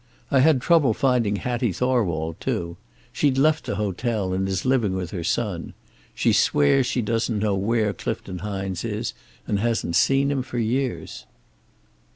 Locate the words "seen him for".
9.95-10.57